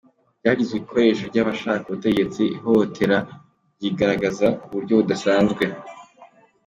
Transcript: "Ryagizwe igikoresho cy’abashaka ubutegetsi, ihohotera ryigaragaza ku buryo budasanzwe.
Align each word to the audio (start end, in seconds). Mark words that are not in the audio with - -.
"Ryagizwe 0.39 0.73
igikoresho 0.77 1.25
cy’abashaka 1.33 1.85
ubutegetsi, 1.87 2.41
ihohotera 2.57 3.17
ryigaragaza 3.75 4.47
ku 4.59 4.65
buryo 4.73 4.93
budasanzwe. 4.99 5.63